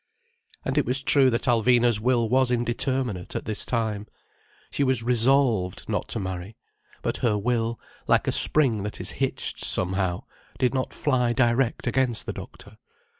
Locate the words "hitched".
9.11-9.59